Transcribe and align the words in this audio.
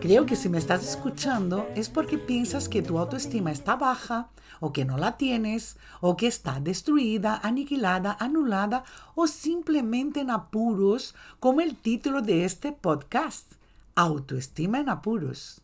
Creo 0.00 0.26
que 0.26 0.36
si 0.36 0.48
me 0.48 0.58
estás 0.58 0.88
escuchando 0.88 1.68
es 1.74 1.88
porque 1.88 2.18
piensas 2.18 2.68
que 2.68 2.82
tu 2.82 2.98
autoestima 2.98 3.50
está 3.50 3.76
baja 3.76 4.30
o 4.60 4.72
que 4.72 4.84
no 4.84 4.96
la 4.98 5.16
tienes 5.16 5.76
o 6.00 6.16
que 6.16 6.26
está 6.26 6.60
destruida, 6.60 7.40
aniquilada, 7.42 8.16
anulada 8.18 8.84
o 9.14 9.26
simplemente 9.26 10.20
en 10.20 10.30
apuros 10.30 11.14
como 11.40 11.60
el 11.60 11.76
título 11.76 12.22
de 12.22 12.44
este 12.44 12.72
podcast, 12.72 13.52
Autoestima 13.94 14.80
en 14.80 14.88
apuros. 14.88 15.62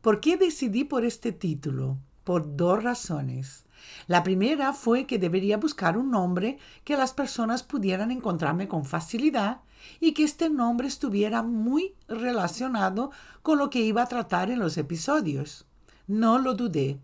¿Por 0.00 0.20
qué 0.20 0.36
decidí 0.36 0.84
por 0.84 1.04
este 1.04 1.32
título? 1.32 1.98
Por 2.24 2.56
dos 2.56 2.82
razones. 2.82 3.64
La 4.06 4.22
primera 4.22 4.72
fue 4.72 5.06
que 5.06 5.18
debería 5.18 5.56
buscar 5.56 5.96
un 5.96 6.10
nombre 6.10 6.58
que 6.84 6.96
las 6.96 7.12
personas 7.12 7.62
pudieran 7.62 8.10
encontrarme 8.10 8.68
con 8.68 8.84
facilidad 8.84 9.62
y 10.00 10.12
que 10.12 10.24
este 10.24 10.50
nombre 10.50 10.88
estuviera 10.88 11.42
muy 11.42 11.94
relacionado 12.08 13.10
con 13.42 13.58
lo 13.58 13.70
que 13.70 13.80
iba 13.80 14.02
a 14.02 14.08
tratar 14.08 14.50
en 14.50 14.58
los 14.58 14.76
episodios. 14.76 15.66
No 16.06 16.38
lo 16.38 16.54
dudé. 16.54 16.98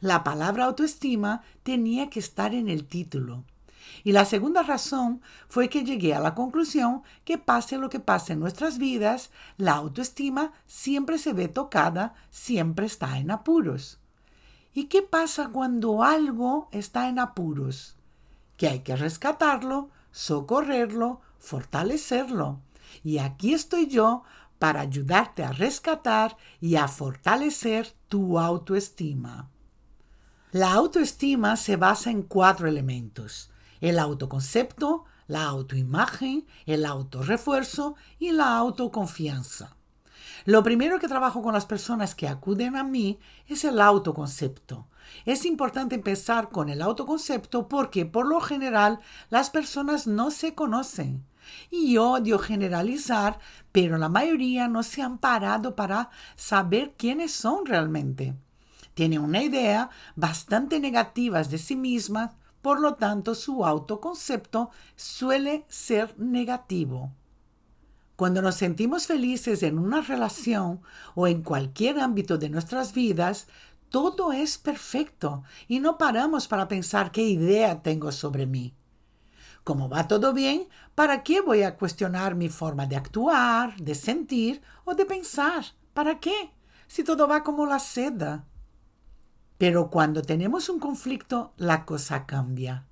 La 0.00 0.24
palabra 0.24 0.64
autoestima 0.64 1.42
tenía 1.62 2.10
que 2.10 2.20
estar 2.20 2.54
en 2.54 2.68
el 2.68 2.84
título. 2.86 3.44
Y 4.04 4.12
la 4.12 4.24
segunda 4.24 4.62
razón 4.62 5.20
fue 5.48 5.68
que 5.68 5.84
llegué 5.84 6.14
a 6.14 6.20
la 6.20 6.34
conclusión 6.34 7.02
que 7.24 7.38
pase 7.38 7.76
lo 7.78 7.90
que 7.90 8.00
pase 8.00 8.32
en 8.32 8.40
nuestras 8.40 8.78
vidas, 8.78 9.30
la 9.56 9.74
autoestima 9.74 10.52
siempre 10.66 11.18
se 11.18 11.32
ve 11.32 11.48
tocada, 11.48 12.14
siempre 12.30 12.86
está 12.86 13.18
en 13.18 13.30
apuros. 13.30 13.99
¿Y 14.72 14.84
qué 14.84 15.02
pasa 15.02 15.48
cuando 15.48 16.04
algo 16.04 16.68
está 16.70 17.08
en 17.08 17.18
apuros? 17.18 17.96
Que 18.56 18.68
hay 18.68 18.80
que 18.80 18.94
rescatarlo, 18.94 19.90
socorrerlo, 20.12 21.20
fortalecerlo. 21.38 22.60
Y 23.02 23.18
aquí 23.18 23.52
estoy 23.52 23.88
yo 23.88 24.22
para 24.58 24.80
ayudarte 24.82 25.42
a 25.42 25.52
rescatar 25.52 26.36
y 26.60 26.76
a 26.76 26.86
fortalecer 26.86 27.94
tu 28.08 28.38
autoestima. 28.38 29.50
La 30.52 30.72
autoestima 30.72 31.56
se 31.56 31.76
basa 31.76 32.10
en 32.10 32.22
cuatro 32.22 32.68
elementos. 32.68 33.50
El 33.80 33.98
autoconcepto, 33.98 35.04
la 35.26 35.44
autoimagen, 35.44 36.46
el 36.66 36.84
autorrefuerzo 36.84 37.94
y 38.18 38.32
la 38.32 38.56
autoconfianza. 38.56 39.76
Lo 40.44 40.62
primero 40.62 40.98
que 40.98 41.08
trabajo 41.08 41.42
con 41.42 41.54
las 41.54 41.66
personas 41.66 42.14
que 42.14 42.28
acuden 42.28 42.76
a 42.76 42.84
mí 42.84 43.18
es 43.46 43.64
el 43.64 43.80
autoconcepto. 43.80 44.86
Es 45.24 45.44
importante 45.44 45.94
empezar 45.94 46.50
con 46.50 46.68
el 46.68 46.82
autoconcepto 46.82 47.68
porque 47.68 48.06
por 48.06 48.26
lo 48.26 48.40
general 48.40 49.00
las 49.28 49.50
personas 49.50 50.06
no 50.06 50.30
se 50.30 50.54
conocen. 50.54 51.24
Y 51.70 51.96
odio 51.96 52.38
generalizar, 52.38 53.38
pero 53.72 53.98
la 53.98 54.08
mayoría 54.08 54.68
no 54.68 54.82
se 54.82 55.02
han 55.02 55.18
parado 55.18 55.74
para 55.74 56.10
saber 56.36 56.94
quiénes 56.96 57.32
son 57.32 57.66
realmente. 57.66 58.34
Tienen 58.94 59.20
una 59.20 59.42
idea 59.42 59.90
bastante 60.14 60.78
negativa 60.78 61.42
de 61.42 61.58
sí 61.58 61.76
mismas, 61.76 62.32
por 62.62 62.80
lo 62.80 62.94
tanto 62.94 63.34
su 63.34 63.64
autoconcepto 63.64 64.70
suele 64.94 65.64
ser 65.68 66.14
negativo. 66.18 67.12
Cuando 68.20 68.42
nos 68.42 68.56
sentimos 68.56 69.06
felices 69.06 69.62
en 69.62 69.78
una 69.78 70.02
relación 70.02 70.82
o 71.14 71.26
en 71.26 71.40
cualquier 71.40 71.98
ámbito 72.00 72.36
de 72.36 72.50
nuestras 72.50 72.92
vidas, 72.92 73.46
todo 73.88 74.34
es 74.34 74.58
perfecto 74.58 75.42
y 75.68 75.80
no 75.80 75.96
paramos 75.96 76.46
para 76.46 76.68
pensar 76.68 77.12
qué 77.12 77.22
idea 77.22 77.80
tengo 77.80 78.12
sobre 78.12 78.44
mí. 78.44 78.74
Como 79.64 79.88
va 79.88 80.06
todo 80.06 80.34
bien, 80.34 80.68
¿para 80.94 81.22
qué 81.22 81.40
voy 81.40 81.62
a 81.62 81.78
cuestionar 81.78 82.34
mi 82.34 82.50
forma 82.50 82.84
de 82.84 82.96
actuar, 82.96 83.74
de 83.76 83.94
sentir 83.94 84.60
o 84.84 84.94
de 84.94 85.06
pensar? 85.06 85.64
¿Para 85.94 86.20
qué? 86.20 86.50
Si 86.88 87.02
todo 87.02 87.26
va 87.26 87.42
como 87.42 87.64
la 87.64 87.78
seda. 87.78 88.44
Pero 89.56 89.88
cuando 89.88 90.20
tenemos 90.20 90.68
un 90.68 90.78
conflicto, 90.78 91.54
la 91.56 91.86
cosa 91.86 92.26
cambia. 92.26 92.89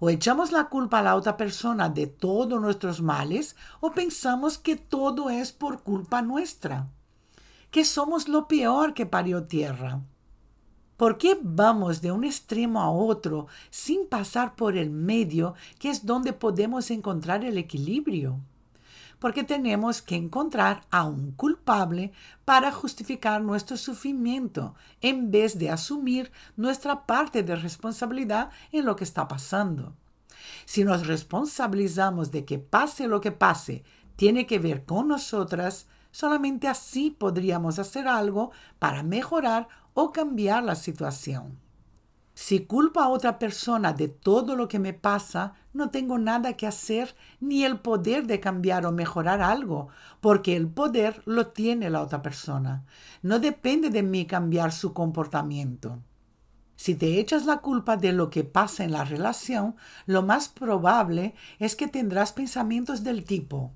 O 0.00 0.10
echamos 0.10 0.52
la 0.52 0.68
culpa 0.68 0.98
a 0.98 1.02
la 1.02 1.16
otra 1.16 1.36
persona 1.36 1.88
de 1.88 2.06
todos 2.06 2.60
nuestros 2.60 3.00
males 3.00 3.56
o 3.80 3.92
pensamos 3.92 4.58
que 4.58 4.76
todo 4.76 5.30
es 5.30 5.52
por 5.52 5.82
culpa 5.82 6.22
nuestra, 6.22 6.88
que 7.70 7.84
somos 7.84 8.28
lo 8.28 8.48
peor 8.48 8.94
que 8.94 9.06
parió 9.06 9.44
tierra. 9.44 10.00
¿Por 10.96 11.18
qué 11.18 11.36
vamos 11.42 12.00
de 12.00 12.12
un 12.12 12.24
extremo 12.24 12.80
a 12.80 12.90
otro 12.90 13.48
sin 13.70 14.06
pasar 14.06 14.54
por 14.54 14.76
el 14.76 14.90
medio, 14.90 15.54
que 15.78 15.90
es 15.90 16.06
donde 16.06 16.32
podemos 16.32 16.90
encontrar 16.90 17.44
el 17.44 17.58
equilibrio? 17.58 18.38
Porque 19.24 19.42
tenemos 19.42 20.02
que 20.02 20.16
encontrar 20.16 20.82
a 20.90 21.04
un 21.04 21.32
culpable 21.32 22.12
para 22.44 22.70
justificar 22.70 23.40
nuestro 23.40 23.78
sufrimiento, 23.78 24.74
en 25.00 25.30
vez 25.30 25.58
de 25.58 25.70
asumir 25.70 26.30
nuestra 26.56 27.06
parte 27.06 27.42
de 27.42 27.56
responsabilidad 27.56 28.50
en 28.70 28.84
lo 28.84 28.96
que 28.96 29.04
está 29.04 29.26
pasando. 29.26 29.96
Si 30.66 30.84
nos 30.84 31.06
responsabilizamos 31.06 32.32
de 32.32 32.44
que 32.44 32.58
pase 32.58 33.08
lo 33.08 33.22
que 33.22 33.32
pase, 33.32 33.82
tiene 34.16 34.46
que 34.46 34.58
ver 34.58 34.84
con 34.84 35.08
nosotras, 35.08 35.86
solamente 36.10 36.68
así 36.68 37.10
podríamos 37.10 37.78
hacer 37.78 38.06
algo 38.06 38.50
para 38.78 39.02
mejorar 39.02 39.68
o 39.94 40.12
cambiar 40.12 40.62
la 40.64 40.74
situación. 40.74 41.63
Si 42.34 42.66
culpo 42.66 43.00
a 43.00 43.08
otra 43.08 43.38
persona 43.38 43.92
de 43.92 44.08
todo 44.08 44.56
lo 44.56 44.66
que 44.68 44.78
me 44.78 44.92
pasa, 44.92 45.54
no 45.72 45.90
tengo 45.90 46.18
nada 46.18 46.54
que 46.54 46.66
hacer 46.66 47.14
ni 47.40 47.64
el 47.64 47.78
poder 47.78 48.26
de 48.26 48.40
cambiar 48.40 48.86
o 48.86 48.92
mejorar 48.92 49.40
algo, 49.40 49.88
porque 50.20 50.56
el 50.56 50.68
poder 50.68 51.22
lo 51.26 51.48
tiene 51.48 51.90
la 51.90 52.02
otra 52.02 52.22
persona. 52.22 52.84
No 53.22 53.38
depende 53.38 53.90
de 53.90 54.02
mí 54.02 54.26
cambiar 54.26 54.72
su 54.72 54.92
comportamiento. 54.92 56.00
Si 56.76 56.96
te 56.96 57.20
echas 57.20 57.46
la 57.46 57.58
culpa 57.58 57.96
de 57.96 58.12
lo 58.12 58.30
que 58.30 58.42
pasa 58.42 58.84
en 58.84 58.92
la 58.92 59.04
relación, 59.04 59.76
lo 60.06 60.22
más 60.22 60.48
probable 60.48 61.34
es 61.60 61.76
que 61.76 61.86
tendrás 61.86 62.32
pensamientos 62.32 63.04
del 63.04 63.24
tipo 63.24 63.72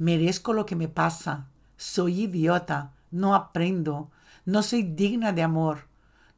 merezco 0.00 0.54
lo 0.54 0.64
que 0.64 0.76
me 0.76 0.88
pasa, 0.88 1.48
soy 1.76 2.22
idiota, 2.22 2.94
no 3.10 3.34
aprendo, 3.34 4.10
no 4.46 4.62
soy 4.62 4.82
digna 4.82 5.32
de 5.32 5.42
amor, 5.42 5.88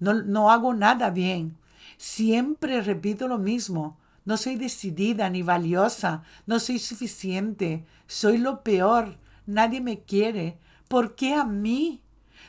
no, 0.03 0.15
no 0.15 0.51
hago 0.51 0.75
nada 0.75 1.11
bien, 1.11 1.57
siempre 1.97 2.83
repito 2.83 3.29
lo 3.29 3.39
mismo, 3.39 3.99
no 4.25 4.37
soy 4.37 4.57
decidida 4.57 5.31
ni 5.31 5.43
valiosa, 5.43 6.25
no 6.45 6.59
soy 6.59 6.81
suficiente, 6.81 7.85
soy 8.09 8.39
lo 8.39 8.65
peor, 8.65 9.19
nadie 9.47 9.81
me 9.81 10.01
quiere, 10.01 10.59
¿por 10.89 11.15
qué 11.15 11.35
a 11.35 11.45
mí? 11.45 12.03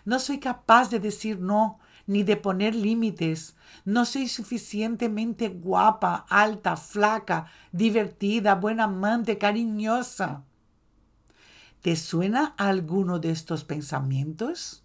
No 0.03 0.17
soy 0.17 0.39
capaz 0.39 0.89
de 0.89 0.99
decir 0.99 1.39
no, 1.39 1.77
ni 2.07 2.23
de 2.23 2.37
poner 2.37 2.73
límites. 2.73 3.55
No 3.85 4.05
soy 4.05 4.27
suficientemente 4.27 5.49
guapa, 5.49 6.25
alta, 6.29 6.75
flaca, 6.75 7.45
divertida, 7.71 8.55
buena 8.55 8.85
amante, 8.85 9.37
cariñosa. 9.37 10.43
¿Te 11.81 11.95
suena 11.95 12.55
alguno 12.57 13.19
de 13.19 13.29
estos 13.29 13.63
pensamientos? 13.63 14.82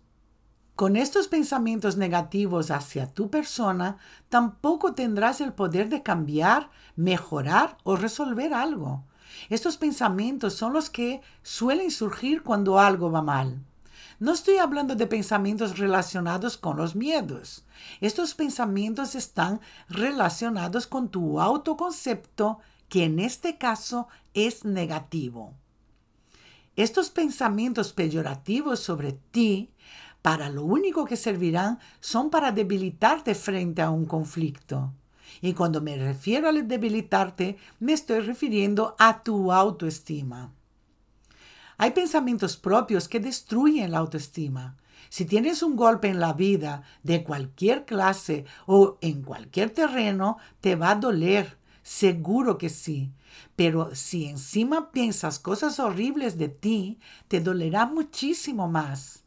Con 0.79 0.95
estos 0.95 1.27
pensamientos 1.27 1.97
negativos 1.97 2.71
hacia 2.71 3.13
tu 3.13 3.31
persona, 3.31 3.97
tampoco 4.29 4.95
tendrás 4.95 5.41
el 5.41 5.53
poder 5.53 5.89
de 5.89 6.05
cambiar, 6.05 6.71
mejorar 6.95 7.79
o 7.83 7.97
resolver 7.97 8.55
algo. 8.55 9.03
Estos 9.49 9.77
pensamientos 9.77 10.55
son 10.55 10.73
los 10.73 10.89
que 10.89 11.21
suelen 11.43 11.91
surgir 11.91 12.45
cuando 12.45 12.79
algo 12.79 13.11
va 13.11 13.23
mal. 13.23 13.61
No 14.21 14.33
estoy 14.33 14.59
hablando 14.59 14.95
de 14.95 15.09
pensamientos 15.09 15.79
relacionados 15.79 16.57
con 16.57 16.77
los 16.77 16.95
miedos. 16.95 17.65
Estos 18.01 18.37
pensamientos 18.37 19.17
están 19.17 19.61
relacionados 19.89 20.87
con 20.87 21.09
tu 21.09 21.41
autoconcepto, 21.41 22.61
que 22.89 23.03
en 23.03 23.19
este 23.19 23.59
caso 23.59 24.07
es 24.33 24.65
negativo. 24.65 25.55
Estos 26.77 27.11
pensamientos 27.11 27.93
peyorativos 27.93 28.79
sobre 28.79 29.15
ti, 29.33 29.73
para 30.29 30.51
lo 30.51 30.63
único 30.63 31.07
que 31.07 31.17
servirán 31.17 31.79
son 32.01 32.29
para 32.29 32.53
debilitarte 32.53 33.35
frente 33.35 33.81
a 33.81 33.89
un 33.89 34.05
conflicto. 34.05 34.93
Y 35.41 35.55
cuando 35.55 35.81
me 35.81 35.97
refiero 35.97 36.51
a 36.51 36.53
debilitarte, 36.53 37.57
me 37.81 37.95
estoy 37.95 38.21
refiriendo 38.21 38.95
a 38.99 39.23
tu 39.23 39.51
autoestima. 39.51 40.53
Hay 41.79 41.93
pensamientos 41.93 42.59
propios 42.59 43.09
que 43.09 43.21
destruyen 43.21 43.93
la 43.93 44.01
autoestima. 44.01 44.77
Si 45.09 45.25
tienes 45.25 45.63
un 45.63 45.77
golpe 45.77 46.09
en 46.09 46.21
la 46.21 46.35
vida 46.35 46.83
de 47.03 47.25
cualquier 47.25 47.87
clase 47.87 48.45
o 48.67 48.99
en 49.01 49.23
cualquier 49.23 49.71
terreno, 49.71 50.37
te 50.61 50.77
va 50.77 50.91
a 50.91 50.97
doler. 50.97 51.57
Seguro 51.83 52.59
que 52.59 52.69
sí. 52.69 53.13
Pero 53.57 53.95
si 53.95 54.27
encima 54.27 54.91
piensas 54.93 55.39
cosas 55.39 55.81
horribles 55.81 56.37
de 56.37 56.51
ti, 56.51 56.99
te 57.29 57.41
dolerá 57.41 57.87
muchísimo 57.87 58.69
más. 58.69 59.25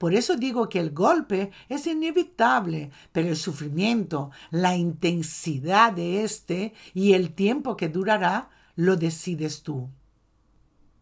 Por 0.00 0.14
eso 0.14 0.36
digo 0.36 0.70
que 0.70 0.80
el 0.80 0.92
golpe 0.92 1.50
es 1.68 1.86
inevitable, 1.86 2.90
pero 3.12 3.28
el 3.28 3.36
sufrimiento, 3.36 4.30
la 4.50 4.74
intensidad 4.74 5.92
de 5.92 6.24
este 6.24 6.72
y 6.94 7.12
el 7.12 7.34
tiempo 7.34 7.76
que 7.76 7.90
durará, 7.90 8.48
lo 8.76 8.96
decides 8.96 9.62
tú. 9.62 9.90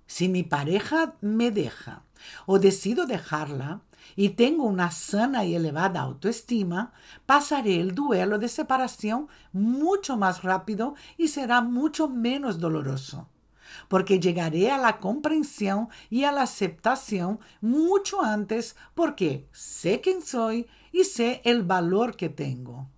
Si 0.09 0.29
mi 0.29 0.43
pareja 0.43 1.15
me 1.21 1.53
deja 1.53 2.03
o 2.45 2.59
decido 2.59 3.06
dejarla, 3.06 3.83
y 4.17 4.31
tengo 4.31 4.65
una 4.65 4.91
sana 4.91 5.45
y 5.45 5.55
elevada 5.55 6.00
autoestima, 6.00 6.93
pasaré 7.25 7.81
el 7.81 7.95
duelo 7.95 8.41
de 8.41 8.49
separación 8.49 9.29
mucho 9.53 10.17
más 10.17 10.43
rápido 10.43 10.97
y 11.17 11.29
será 11.29 11.61
mucho 11.61 12.09
menos 12.09 12.59
doloroso, 12.59 13.29
porque 13.88 14.20
llegaré 14.20 14.70
a 14.70 14.79
la 14.79 14.99
comprensión 14.99 15.88
y 16.11 16.25
a 16.25 16.32
la 16.32 16.43
aceptación 16.43 17.41
mucho 17.61 18.23
antes 18.23 18.76
porque 18.94 19.47
sé 19.53 20.00
quién 20.00 20.23
soy 20.23 20.67
y 20.93 21.05
sé 21.05 21.41
el 21.44 21.62
valor 21.62 22.17
que 22.17 22.29
tengo. 22.29 22.88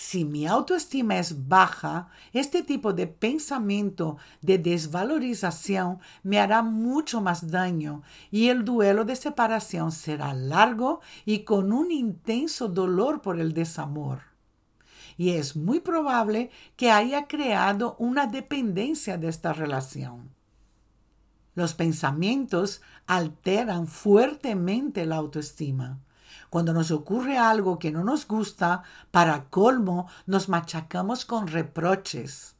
Si 0.00 0.24
mi 0.24 0.46
autoestima 0.46 1.18
es 1.18 1.48
baja, 1.48 2.08
este 2.32 2.62
tipo 2.62 2.92
de 2.92 3.08
pensamiento 3.08 4.16
de 4.40 4.56
desvalorización 4.56 5.98
me 6.22 6.38
hará 6.38 6.62
mucho 6.62 7.20
más 7.20 7.50
daño 7.50 8.02
y 8.30 8.46
el 8.46 8.64
duelo 8.64 9.04
de 9.04 9.16
separación 9.16 9.90
será 9.90 10.34
largo 10.34 11.00
y 11.24 11.40
con 11.40 11.72
un 11.72 11.90
intenso 11.90 12.68
dolor 12.68 13.22
por 13.22 13.40
el 13.40 13.52
desamor. 13.52 14.27
Y 15.18 15.32
es 15.32 15.56
muy 15.56 15.80
probable 15.80 16.50
que 16.76 16.90
haya 16.90 17.26
creado 17.26 17.96
una 17.98 18.26
dependencia 18.26 19.18
de 19.18 19.28
esta 19.28 19.52
relación. 19.52 20.30
Los 21.54 21.74
pensamientos 21.74 22.82
alteran 23.08 23.88
fuertemente 23.88 25.04
la 25.06 25.16
autoestima. 25.16 25.98
Cuando 26.50 26.72
nos 26.72 26.92
ocurre 26.92 27.36
algo 27.36 27.80
que 27.80 27.90
no 27.90 28.04
nos 28.04 28.28
gusta, 28.28 28.84
para 29.10 29.46
colmo 29.50 30.08
nos 30.24 30.48
machacamos 30.48 31.24
con 31.24 31.48
reproches. 31.48 32.54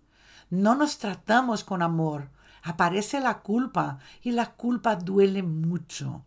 No 0.50 0.74
nos 0.74 0.98
tratamos 0.98 1.62
con 1.62 1.80
amor. 1.80 2.28
Aparece 2.64 3.20
la 3.20 3.38
culpa 3.38 4.00
y 4.20 4.32
la 4.32 4.52
culpa 4.52 4.96
duele 4.96 5.44
mucho. 5.44 6.24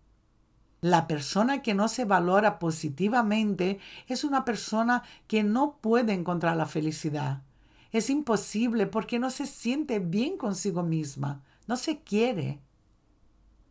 La 0.82 1.08
persona 1.08 1.62
que 1.62 1.76
no 1.76 1.88
se 1.88 2.06
valora 2.06 2.58
positivamente 2.58 3.80
es 4.08 4.24
una 4.24 4.44
persona 4.44 5.04
que 5.28 5.44
no 5.44 5.78
puede 5.80 6.14
encontrar 6.14 6.58
la 6.58 6.66
felicidad. 6.66 7.44
Es 7.92 8.10
imposible 8.10 8.88
porque 8.88 9.20
no 9.20 9.30
se 9.30 9.46
siente 9.46 10.00
bien 10.00 10.38
consigo 10.38 10.82
misma, 10.82 11.44
no 11.68 11.78
se 11.78 12.00
quiere. 12.00 12.60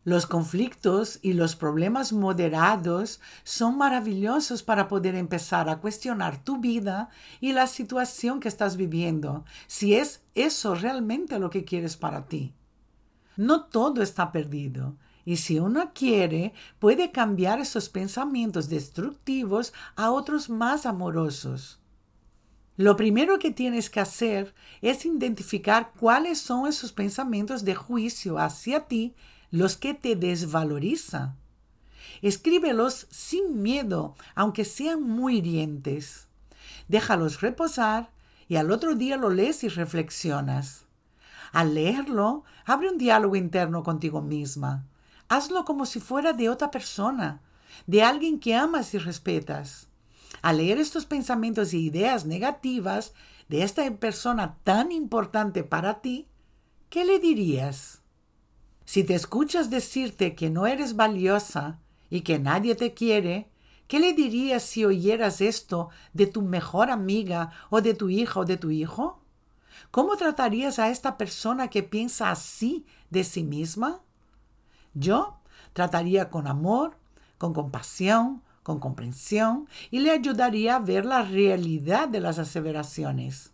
Los 0.05 0.25
conflictos 0.25 1.19
y 1.21 1.33
los 1.33 1.57
problemas 1.57 2.13
moderados 2.13 3.19
son 3.43 3.77
maravillosos 3.77 4.63
para 4.63 4.87
poder 4.87 5.15
empezar 5.15 5.67
a 5.67 5.79
cuestionar 5.79 6.41
tu 6.41 6.59
vida 6.59 7.09
y 7.41 7.51
la 7.51 7.67
situación 7.67 8.39
que 8.39 8.47
estás 8.47 8.77
viviendo, 8.77 9.43
si 9.67 9.95
es 9.95 10.23
eso 10.33 10.75
realmente 10.75 11.39
lo 11.39 11.49
que 11.49 11.65
quieres 11.65 11.97
para 11.97 12.25
ti. 12.27 12.53
No 13.35 13.65
todo 13.65 14.01
está 14.01 14.31
perdido. 14.31 14.95
Y 15.25 15.37
si 15.37 15.59
uno 15.59 15.91
quiere, 15.93 16.53
puede 16.79 17.11
cambiar 17.11 17.59
esos 17.59 17.89
pensamientos 17.89 18.69
destructivos 18.69 19.73
a 19.95 20.11
otros 20.11 20.49
más 20.49 20.85
amorosos. 20.85 21.79
Lo 22.77 22.95
primero 22.95 23.37
que 23.37 23.51
tienes 23.51 23.89
que 23.89 23.99
hacer 23.99 24.55
es 24.81 25.05
identificar 25.05 25.91
cuáles 25.99 26.39
son 26.39 26.67
esos 26.67 26.91
pensamientos 26.91 27.63
de 27.63 27.75
juicio 27.75 28.39
hacia 28.39 28.87
ti 28.87 29.13
los 29.51 29.77
que 29.77 29.93
te 29.93 30.15
desvalorizan. 30.15 31.35
Escríbelos 32.21 33.07
sin 33.09 33.61
miedo, 33.61 34.15
aunque 34.35 34.65
sean 34.65 35.03
muy 35.03 35.37
hirientes. 35.37 36.27
Déjalos 36.87 37.41
reposar 37.41 38.09
y 38.47 38.55
al 38.55 38.71
otro 38.71 38.95
día 38.95 39.17
lo 39.17 39.29
lees 39.29 39.63
y 39.63 39.69
reflexionas. 39.69 40.85
Al 41.51 41.73
leerlo, 41.73 42.43
abre 42.65 42.89
un 42.89 42.97
diálogo 42.97 43.35
interno 43.35 43.83
contigo 43.83 44.21
misma. 44.21 44.85
Hazlo 45.31 45.63
como 45.63 45.85
si 45.85 46.01
fuera 46.01 46.33
de 46.33 46.49
otra 46.49 46.71
persona, 46.71 47.41
de 47.87 48.03
alguien 48.03 48.37
que 48.37 48.53
amas 48.53 48.93
y 48.93 48.97
respetas. 48.97 49.87
Al 50.41 50.57
leer 50.57 50.77
estos 50.77 51.05
pensamientos 51.05 51.71
e 51.71 51.77
ideas 51.77 52.25
negativas 52.25 53.13
de 53.47 53.63
esta 53.63 53.89
persona 53.91 54.57
tan 54.65 54.91
importante 54.91 55.63
para 55.63 56.01
ti, 56.01 56.27
¿qué 56.89 57.05
le 57.05 57.17
dirías? 57.17 58.01
Si 58.83 59.05
te 59.05 59.15
escuchas 59.15 59.69
decirte 59.69 60.35
que 60.35 60.49
no 60.49 60.67
eres 60.67 60.97
valiosa 60.97 61.79
y 62.09 62.21
que 62.21 62.37
nadie 62.37 62.75
te 62.75 62.93
quiere, 62.93 63.49
¿qué 63.87 64.01
le 64.01 64.11
dirías 64.11 64.63
si 64.63 64.83
oyeras 64.83 65.39
esto 65.39 65.91
de 66.11 66.27
tu 66.27 66.41
mejor 66.41 66.91
amiga 66.91 67.53
o 67.69 67.79
de 67.79 67.93
tu 67.93 68.09
hija 68.09 68.41
o 68.41 68.43
de 68.43 68.57
tu 68.57 68.69
hijo? 68.69 69.23
¿Cómo 69.91 70.17
tratarías 70.17 70.77
a 70.77 70.89
esta 70.89 71.17
persona 71.17 71.69
que 71.69 71.83
piensa 71.83 72.31
así 72.31 72.85
de 73.09 73.23
sí 73.23 73.43
misma? 73.43 74.01
Yo 74.93 75.37
trataría 75.73 76.29
con 76.29 76.47
amor, 76.47 76.97
con 77.37 77.53
compasión, 77.53 78.41
con 78.63 78.79
comprensión 78.79 79.67
y 79.89 79.99
le 79.99 80.11
ayudaría 80.11 80.75
a 80.75 80.79
ver 80.79 81.05
la 81.05 81.23
realidad 81.23 82.07
de 82.07 82.19
las 82.19 82.39
aseveraciones. 82.39 83.51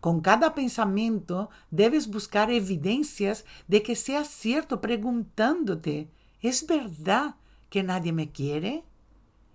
Con 0.00 0.20
cada 0.20 0.54
pensamiento 0.54 1.50
debes 1.70 2.08
buscar 2.08 2.50
evidencias 2.50 3.44
de 3.66 3.82
que 3.82 3.96
sea 3.96 4.24
cierto 4.24 4.80
preguntándote, 4.80 6.10
¿es 6.40 6.66
verdad 6.66 7.36
que 7.70 7.82
nadie 7.82 8.12
me 8.12 8.30
quiere? 8.30 8.84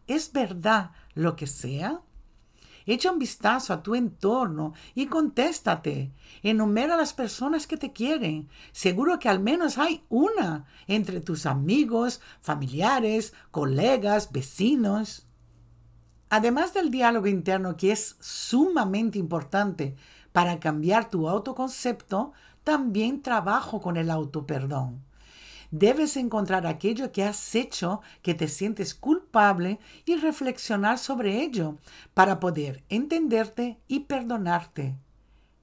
¿Es 0.07 0.31
verdad 0.31 0.91
lo 1.13 1.35
que 1.35 1.47
sea? 1.47 2.01
Echa 2.91 3.09
un 3.09 3.19
vistazo 3.19 3.71
a 3.71 3.81
tu 3.81 3.95
entorno 3.95 4.73
y 4.95 5.05
contéstate. 5.05 6.11
Enumera 6.43 6.97
las 6.97 7.13
personas 7.13 7.65
que 7.65 7.77
te 7.77 7.93
quieren. 7.93 8.49
Seguro 8.73 9.17
que 9.17 9.29
al 9.29 9.39
menos 9.39 9.77
hay 9.77 10.03
una 10.09 10.65
entre 10.87 11.21
tus 11.21 11.45
amigos, 11.45 12.19
familiares, 12.41 13.33
colegas, 13.49 14.33
vecinos. 14.33 15.25
Además 16.29 16.73
del 16.73 16.91
diálogo 16.91 17.27
interno 17.27 17.77
que 17.77 17.93
es 17.93 18.17
sumamente 18.19 19.17
importante 19.17 19.95
para 20.33 20.59
cambiar 20.59 21.09
tu 21.09 21.29
autoconcepto, 21.29 22.33
también 22.65 23.21
trabajo 23.21 23.79
con 23.79 23.95
el 23.95 24.11
autoperdón. 24.11 25.01
Debes 25.71 26.17
encontrar 26.17 26.67
aquello 26.67 27.13
que 27.13 27.23
has 27.23 27.55
hecho 27.55 28.01
que 28.21 28.33
te 28.33 28.49
sientes 28.49 28.93
culpable 28.93 29.79
y 30.05 30.17
reflexionar 30.17 30.99
sobre 30.99 31.41
ello 31.41 31.77
para 32.13 32.41
poder 32.41 32.83
entenderte 32.89 33.79
y 33.87 34.01
perdonarte. 34.01 34.97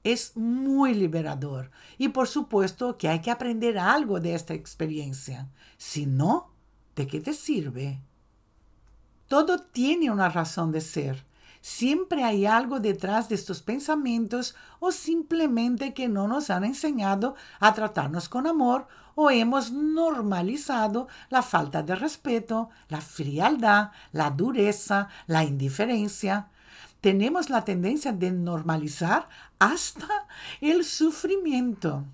Es 0.05 0.35
muy 0.35 0.95
liberador 0.95 1.71
y 1.99 2.09
por 2.09 2.27
supuesto 2.27 2.97
que 2.97 3.09
hay 3.09 3.21
que 3.21 3.31
aprender 3.31 3.79
algo 3.79 4.19
de 4.19 4.35
esta 4.35 4.55
experiencia. 4.55 5.51
Si 5.77 6.07
no, 6.07 6.53
¿de 6.97 7.07
qué 7.07 7.21
te 7.21 7.35
sirve? 7.35 8.01
Todo 9.27 9.59
tiene 9.59 10.11
una 10.11 10.31
razón 10.31 10.73
de 10.73 10.81
ser 10.81 11.28
Siempre 11.61 12.25
hay 12.25 12.47
algo 12.47 12.81
detrás 12.81 13.29
de 13.29 13.35
estos 13.35 13.63
pensamientos 13.63 14.55
o 14.81 14.93
simplemente 14.93 15.95
que 15.95 16.09
no 16.09 16.29
nos 16.29 16.51
han 16.51 16.65
enseñado 16.65 17.35
a 17.61 17.75
tratarnos 17.75 18.29
con 18.29 18.47
amor 18.47 18.87
o 19.15 19.31
hemos 19.31 19.73
normalizado 19.73 21.09
la 21.29 21.43
falta 21.43 21.83
de 21.83 21.97
respeto, 21.97 22.71
la 22.89 23.01
frialdad, 23.01 23.91
la 24.13 24.31
dureza, 24.31 25.09
la 25.27 25.43
indiferencia. 25.43 26.49
Tenemos 27.01 27.51
la 27.51 27.65
tendencia 27.65 28.13
de 28.13 28.31
normalizar 28.31 29.29
hasta 29.59 30.27
el 30.61 30.85
sufrimiento. 30.85 32.05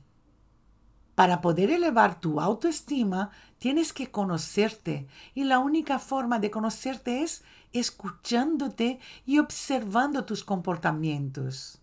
Para 1.15 1.41
poder 1.41 1.71
elevar 1.71 2.21
tu 2.21 2.41
autoestima, 2.41 3.31
tienes 3.59 3.93
que 3.93 4.11
conocerte 4.11 5.07
y 5.35 5.45
la 5.45 5.61
única 5.61 5.99
forma 5.99 6.41
de 6.41 6.51
conocerte 6.51 7.23
es 7.23 7.45
escuchándote 7.73 8.99
y 9.25 9.39
observando 9.39 10.25
tus 10.25 10.43
comportamientos. 10.43 11.81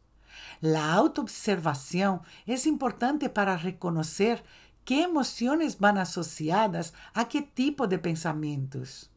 La 0.60 0.94
autoobservación 0.94 2.22
es 2.46 2.66
importante 2.66 3.30
para 3.30 3.58
reconocer 3.58 4.44
qué 4.84 5.04
emociones 5.04 5.80
van 5.80 5.98
asociadas 5.98 6.94
a 7.14 7.30
qué 7.30 7.42
tipo 7.42 7.88
de 7.88 8.00
pensamientos. 8.00 9.12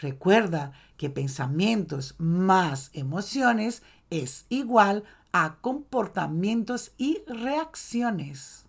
Recuerda 0.00 0.72
que 0.96 1.10
pensamientos 1.10 2.16
más 2.18 2.90
emociones 2.92 3.82
es 4.10 4.46
igual 4.48 5.04
a 5.32 5.58
comportamientos 5.60 6.92
y 6.98 7.22
reacciones. 7.26 8.66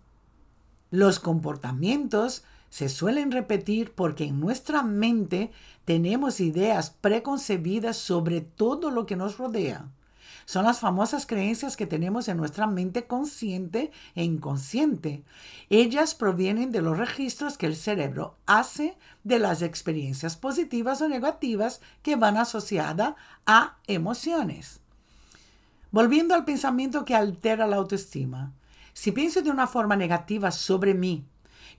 Los 0.94 1.18
comportamientos 1.18 2.44
se 2.70 2.88
suelen 2.88 3.32
repetir 3.32 3.90
porque 3.96 4.26
en 4.26 4.38
nuestra 4.38 4.84
mente 4.84 5.50
tenemos 5.84 6.38
ideas 6.38 6.90
preconcebidas 6.90 7.96
sobre 7.96 8.42
todo 8.42 8.92
lo 8.92 9.04
que 9.04 9.16
nos 9.16 9.36
rodea. 9.36 9.88
Son 10.44 10.64
las 10.64 10.78
famosas 10.78 11.26
creencias 11.26 11.76
que 11.76 11.88
tenemos 11.88 12.28
en 12.28 12.36
nuestra 12.36 12.68
mente 12.68 13.08
consciente 13.08 13.90
e 14.14 14.22
inconsciente. 14.22 15.24
Ellas 15.68 16.14
provienen 16.14 16.70
de 16.70 16.80
los 16.80 16.96
registros 16.96 17.58
que 17.58 17.66
el 17.66 17.74
cerebro 17.74 18.36
hace 18.46 18.96
de 19.24 19.40
las 19.40 19.62
experiencias 19.62 20.36
positivas 20.36 21.02
o 21.02 21.08
negativas 21.08 21.80
que 22.04 22.14
van 22.14 22.36
asociadas 22.36 23.16
a 23.46 23.78
emociones. 23.88 24.78
Volviendo 25.90 26.36
al 26.36 26.44
pensamiento 26.44 27.04
que 27.04 27.16
altera 27.16 27.66
la 27.66 27.78
autoestima. 27.78 28.52
Si 28.94 29.12
pienso 29.12 29.42
de 29.42 29.50
una 29.50 29.66
forma 29.66 29.96
negativa 29.96 30.50
sobre 30.50 30.94
mí, 30.94 31.26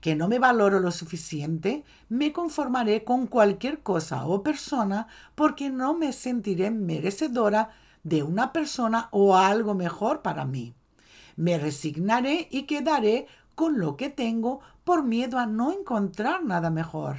que 0.01 0.15
no 0.15 0.27
me 0.27 0.37
valoro 0.37 0.79
lo 0.79 0.91
suficiente, 0.91 1.83
me 2.09 2.33
conformaré 2.33 3.03
con 3.03 3.25
cualquier 3.25 3.81
cosa 3.81 4.27
o 4.27 4.43
persona 4.43 5.07
porque 5.33 5.69
no 5.69 5.95
me 5.95 6.13
sentiré 6.13 6.69
merecedora 6.69 7.69
de 8.03 8.21
una 8.21 8.53
persona 8.53 9.07
o 9.11 9.35
algo 9.35 9.73
mejor 9.73 10.21
para 10.21 10.45
mí. 10.45 10.75
Me 11.37 11.57
resignaré 11.57 12.47
y 12.51 12.63
quedaré 12.63 13.27
con 13.55 13.79
lo 13.79 13.95
que 13.95 14.09
tengo 14.09 14.59
por 14.83 15.03
miedo 15.03 15.39
a 15.39 15.45
no 15.45 15.71
encontrar 15.71 16.43
nada 16.43 16.69
mejor. 16.69 17.17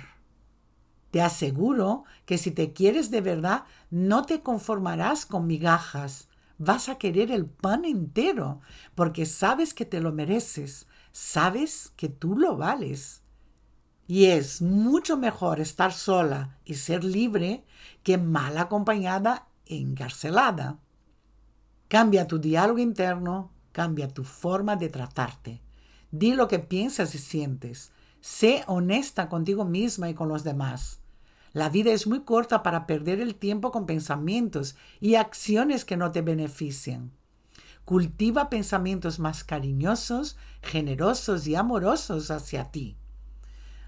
Te 1.10 1.22
aseguro 1.22 2.04
que 2.26 2.36
si 2.36 2.50
te 2.50 2.72
quieres 2.72 3.10
de 3.10 3.22
verdad, 3.22 3.64
no 3.90 4.24
te 4.24 4.42
conformarás 4.42 5.24
con 5.24 5.46
migajas. 5.46 6.28
Vas 6.58 6.88
a 6.88 6.96
querer 6.96 7.30
el 7.30 7.46
pan 7.46 7.84
entero, 7.84 8.60
porque 8.94 9.26
sabes 9.26 9.74
que 9.74 9.84
te 9.84 10.00
lo 10.00 10.12
mereces, 10.12 10.86
sabes 11.12 11.92
que 11.96 12.08
tú 12.08 12.36
lo 12.36 12.56
vales. 12.56 13.22
Y 14.06 14.26
es 14.26 14.62
mucho 14.62 15.16
mejor 15.16 15.60
estar 15.60 15.92
sola 15.92 16.58
y 16.64 16.74
ser 16.74 17.04
libre 17.04 17.64
que 18.02 18.18
mal 18.18 18.56
acompañada 18.56 19.48
encarcelada. 19.66 20.78
Cambia 21.88 22.26
tu 22.26 22.38
diálogo 22.38 22.78
interno, 22.78 23.50
cambia 23.72 24.08
tu 24.08 24.24
forma 24.24 24.76
de 24.76 24.88
tratarte. 24.88 25.60
Di 26.10 26.34
lo 26.34 26.48
que 26.48 26.58
piensas 26.58 27.14
y 27.14 27.18
sientes. 27.18 27.92
Sé 28.20 28.64
honesta 28.66 29.28
contigo 29.28 29.64
misma 29.64 30.08
y 30.08 30.14
con 30.14 30.28
los 30.28 30.44
demás. 30.44 31.00
La 31.56 31.70
vida 31.70 31.90
es 31.90 32.06
muy 32.06 32.20
corta 32.20 32.62
para 32.62 32.86
perder 32.86 33.18
el 33.18 33.34
tiempo 33.34 33.72
con 33.72 33.86
pensamientos 33.86 34.76
y 35.00 35.14
acciones 35.14 35.86
que 35.86 35.96
no 35.96 36.10
te 36.10 36.20
benefician. 36.20 37.12
Cultiva 37.86 38.50
pensamientos 38.50 39.18
más 39.18 39.42
cariñosos, 39.42 40.36
generosos 40.60 41.46
y 41.46 41.54
amorosos 41.54 42.30
hacia 42.30 42.64
ti. 42.70 42.98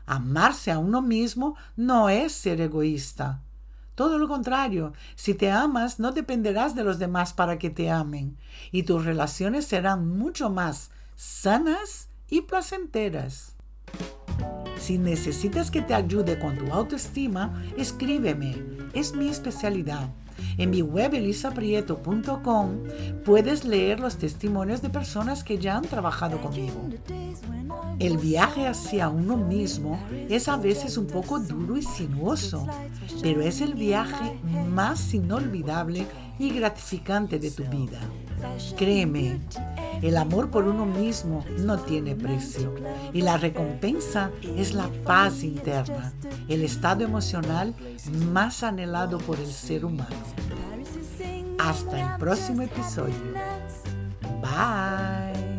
Amarse 0.07 0.71
a 0.71 0.79
uno 0.79 1.03
mismo 1.03 1.57
no 1.77 2.09
es 2.09 2.33
ser 2.33 2.63
egoísta. 2.63 3.43
Todo 3.95 4.17
lo 4.17 4.29
contrario, 4.29 4.95
si 5.15 5.35
te 5.35 5.51
amas, 5.51 6.01
no 6.01 6.13
dependerás 6.13 6.75
de 6.75 6.85
los 6.85 6.99
demás 6.99 7.35
para 7.35 7.59
que 7.59 7.69
te 7.69 7.91
amen, 7.91 8.39
y 8.73 8.85
tus 8.85 9.05
relaciones 9.05 9.67
serán 9.67 10.09
mucho 10.09 10.49
más 10.49 10.91
sanas 11.17 12.09
y 12.31 12.41
placenteras. 12.41 13.58
Si 14.89 14.97
necesitas 14.97 15.71
que 15.71 15.83
te 15.83 15.93
ayude 15.93 16.39
con 16.39 16.57
tu 16.57 16.73
autoestima, 16.73 17.63
escríbeme. 17.77 18.57
Es 18.95 19.15
mi 19.15 19.29
especialidad. 19.29 20.09
En 20.57 20.71
mi 20.71 20.81
web 20.81 21.13
elisaprieto.com 21.13 22.85
puedes 23.23 23.67
leer 23.67 24.01
los 24.01 24.17
testimonios 24.17 24.81
de 24.81 24.89
personas 24.89 25.45
que 25.45 25.59
ya 25.59 25.77
han 25.77 25.85
trabajado 25.85 26.41
conmigo. 26.41 26.89
El 27.99 28.17
viaje 28.17 28.67
hacia 28.67 29.11
uno 29.11 29.37
mismo 29.37 30.01
es 30.31 30.49
a 30.49 30.57
veces 30.57 30.97
un 30.97 31.07
poco 31.07 31.39
duro 31.39 31.77
y 31.77 31.83
sinuoso, 31.83 32.67
pero 33.21 33.43
es 33.43 33.61
el 33.61 33.75
viaje 33.75 34.41
más 34.71 35.13
inolvidable 35.13 36.07
y 36.39 36.49
gratificante 36.49 37.39
de 37.39 37.51
tu 37.51 37.65
vida. 37.65 38.01
Créeme, 38.79 39.39
el 40.03 40.17
amor 40.17 40.51
por 40.51 40.65
uno 40.65 40.87
mismo 40.87 41.45
no 41.59 41.79
tiene 41.79 42.15
precio 42.15 42.75
y 43.13 43.23
la 43.23 43.37
recompensa 43.37 44.31
es 44.43 44.75
la 44.75 44.89
paz 45.05 45.43
interna, 45.43 46.13
el 46.49 46.63
estado 46.63 47.05
emocional 47.05 47.75
más 48.33 48.63
anhelado 48.63 49.19
por 49.19 49.39
el 49.39 49.47
ser 49.47 49.85
humano. 49.85 50.17
Hasta 51.59 52.13
el 52.13 52.19
próximo 52.19 52.63
episodio. 52.63 53.15
Bye. 54.41 55.59